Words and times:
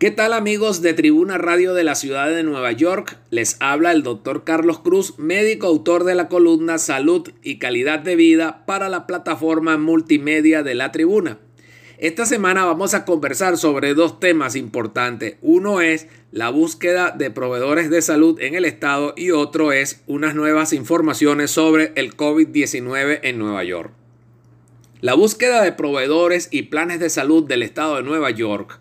¿Qué 0.00 0.10
tal 0.10 0.32
amigos 0.32 0.80
de 0.80 0.94
Tribuna 0.94 1.36
Radio 1.36 1.74
de 1.74 1.84
la 1.84 1.94
Ciudad 1.94 2.30
de 2.30 2.42
Nueva 2.42 2.72
York? 2.72 3.18
Les 3.28 3.58
habla 3.60 3.92
el 3.92 4.02
doctor 4.02 4.44
Carlos 4.44 4.78
Cruz, 4.78 5.18
médico 5.18 5.66
autor 5.66 6.04
de 6.04 6.14
la 6.14 6.28
columna 6.28 6.78
Salud 6.78 7.28
y 7.42 7.58
Calidad 7.58 7.98
de 7.98 8.16
Vida 8.16 8.64
para 8.64 8.88
la 8.88 9.06
plataforma 9.06 9.76
multimedia 9.76 10.62
de 10.62 10.74
la 10.74 10.90
Tribuna. 10.90 11.38
Esta 11.98 12.24
semana 12.24 12.64
vamos 12.64 12.94
a 12.94 13.04
conversar 13.04 13.58
sobre 13.58 13.92
dos 13.92 14.18
temas 14.20 14.56
importantes. 14.56 15.36
Uno 15.42 15.82
es 15.82 16.06
la 16.32 16.48
búsqueda 16.48 17.10
de 17.10 17.30
proveedores 17.30 17.90
de 17.90 18.00
salud 18.00 18.40
en 18.40 18.54
el 18.54 18.64
estado 18.64 19.12
y 19.18 19.32
otro 19.32 19.70
es 19.70 20.02
unas 20.06 20.34
nuevas 20.34 20.72
informaciones 20.72 21.50
sobre 21.50 21.92
el 21.96 22.16
COVID-19 22.16 23.20
en 23.22 23.38
Nueva 23.38 23.64
York. 23.64 23.92
La 25.02 25.12
búsqueda 25.12 25.62
de 25.62 25.72
proveedores 25.72 26.48
y 26.50 26.62
planes 26.62 27.00
de 27.00 27.10
salud 27.10 27.46
del 27.46 27.62
estado 27.62 27.96
de 27.96 28.02
Nueva 28.02 28.30
York 28.30 28.80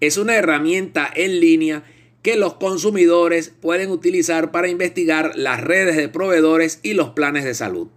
es 0.00 0.16
una 0.16 0.36
herramienta 0.36 1.10
en 1.14 1.40
línea 1.40 1.84
que 2.22 2.36
los 2.36 2.54
consumidores 2.54 3.52
pueden 3.60 3.90
utilizar 3.90 4.50
para 4.50 4.68
investigar 4.68 5.32
las 5.36 5.60
redes 5.60 5.96
de 5.96 6.08
proveedores 6.08 6.80
y 6.82 6.94
los 6.94 7.10
planes 7.10 7.44
de 7.44 7.54
salud. 7.54 7.88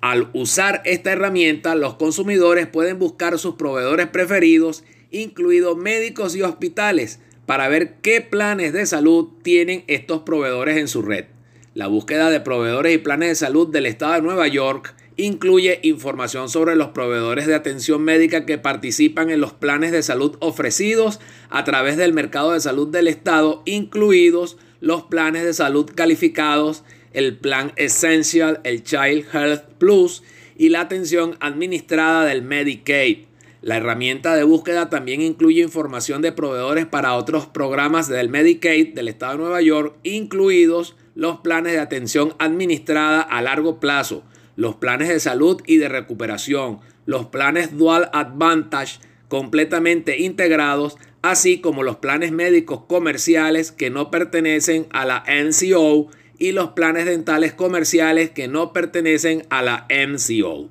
Al 0.00 0.30
usar 0.32 0.80
esta 0.84 1.12
herramienta, 1.12 1.74
los 1.74 1.94
consumidores 1.94 2.66
pueden 2.66 2.98
buscar 2.98 3.38
sus 3.38 3.56
proveedores 3.56 4.06
preferidos, 4.06 4.82
incluidos 5.10 5.76
médicos 5.76 6.34
y 6.36 6.42
hospitales, 6.42 7.20
para 7.44 7.68
ver 7.68 7.96
qué 8.00 8.20
planes 8.20 8.72
de 8.72 8.86
salud 8.86 9.28
tienen 9.42 9.84
estos 9.88 10.20
proveedores 10.20 10.78
en 10.78 10.88
su 10.88 11.02
red. 11.02 11.26
La 11.74 11.86
búsqueda 11.86 12.30
de 12.30 12.40
proveedores 12.40 12.94
y 12.94 12.98
planes 12.98 13.28
de 13.28 13.34
salud 13.34 13.68
del 13.68 13.86
estado 13.86 14.14
de 14.14 14.22
Nueva 14.22 14.48
York 14.48 14.94
incluye 15.20 15.80
información 15.82 16.48
sobre 16.48 16.76
los 16.76 16.88
proveedores 16.88 17.46
de 17.46 17.54
atención 17.54 18.02
médica 18.02 18.46
que 18.46 18.58
participan 18.58 19.30
en 19.30 19.40
los 19.40 19.52
planes 19.52 19.92
de 19.92 20.02
salud 20.02 20.36
ofrecidos 20.40 21.20
a 21.48 21.64
través 21.64 21.96
del 21.96 22.12
mercado 22.12 22.52
de 22.52 22.60
salud 22.60 22.88
del 22.88 23.06
Estado, 23.06 23.62
incluidos 23.66 24.56
los 24.80 25.02
planes 25.04 25.44
de 25.44 25.52
salud 25.52 25.90
calificados, 25.94 26.84
el 27.12 27.36
plan 27.36 27.72
Essential, 27.76 28.60
el 28.64 28.82
Child 28.82 29.26
Health 29.32 29.64
Plus 29.78 30.22
y 30.56 30.70
la 30.70 30.80
atención 30.80 31.36
administrada 31.40 32.24
del 32.24 32.42
Medicaid. 32.42 33.24
La 33.62 33.76
herramienta 33.76 34.34
de 34.34 34.44
búsqueda 34.44 34.88
también 34.88 35.20
incluye 35.20 35.62
información 35.62 36.22
de 36.22 36.32
proveedores 36.32 36.86
para 36.86 37.14
otros 37.14 37.46
programas 37.46 38.08
del 38.08 38.30
Medicaid 38.30 38.94
del 38.94 39.08
Estado 39.08 39.32
de 39.32 39.38
Nueva 39.38 39.60
York, 39.60 39.96
incluidos 40.02 40.96
los 41.14 41.40
planes 41.40 41.74
de 41.74 41.80
atención 41.80 42.34
administrada 42.38 43.20
a 43.20 43.42
largo 43.42 43.80
plazo, 43.80 44.24
los 44.60 44.74
planes 44.74 45.08
de 45.08 45.18
salud 45.20 45.62
y 45.64 45.78
de 45.78 45.88
recuperación, 45.88 46.80
los 47.06 47.24
planes 47.26 47.78
Dual 47.78 48.10
Advantage 48.12 49.00
completamente 49.28 50.18
integrados, 50.18 50.98
así 51.22 51.62
como 51.62 51.82
los 51.82 51.96
planes 51.96 52.30
médicos 52.30 52.82
comerciales 52.86 53.72
que 53.72 53.88
no 53.88 54.10
pertenecen 54.10 54.86
a 54.90 55.06
la 55.06 55.24
NCO 55.26 56.08
y 56.38 56.52
los 56.52 56.72
planes 56.72 57.06
dentales 57.06 57.54
comerciales 57.54 58.28
que 58.28 58.48
no 58.48 58.74
pertenecen 58.74 59.46
a 59.48 59.62
la 59.62 59.86
MCO. 59.88 60.68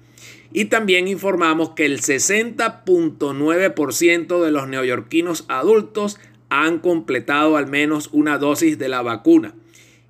Y 0.52 0.66
también 0.66 1.08
informamos 1.08 1.70
que 1.72 1.86
el 1.86 2.02
60.9% 2.02 4.44
de 4.44 4.52
los 4.52 4.68
neoyorquinos 4.68 5.46
adultos 5.48 6.20
han 6.50 6.80
completado 6.80 7.56
al 7.56 7.68
menos 7.68 8.10
una 8.12 8.40
dosis 8.40 8.80
de 8.80 8.90
la 8.90 9.04
vacuna. 9.04 9.54